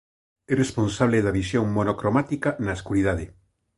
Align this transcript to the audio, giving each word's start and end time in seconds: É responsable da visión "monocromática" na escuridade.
É 0.51 0.53
responsable 0.63 1.19
da 1.25 1.35
visión 1.39 1.65
"monocromática" 1.77 2.49
na 2.65 2.73
escuridade. 2.77 3.25